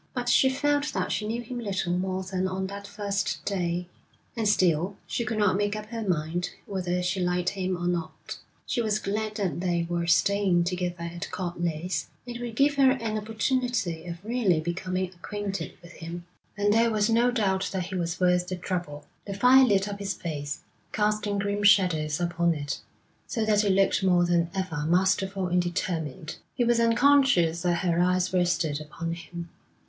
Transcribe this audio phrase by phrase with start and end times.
[0.15, 3.85] But she felt that she knew him little more than on that first day,
[4.35, 8.39] and still she could not make up her mind whether she liked him or not.
[8.65, 12.89] She was glad that they were staying together at Court Leys; it would give her
[12.93, 16.25] an opportunity of really becoming acquainted with him,
[16.57, 19.05] and there was no doubt that he was worth the trouble.
[19.27, 20.61] The fire lit up his face,
[20.91, 22.79] casting grim shadows upon it,
[23.27, 26.37] so that it looked more than ever masterful and determined.
[26.55, 29.49] He was unconscious that her eyes rested upon him.